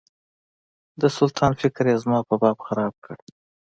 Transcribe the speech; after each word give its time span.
د 1.01 1.03
سلطان 1.17 1.51
فکر 1.61 1.83
یې 1.91 1.97
زما 2.03 2.19
په 2.29 2.35
باب 2.41 2.57
خراب 2.67 2.93
کړ. 3.05 3.17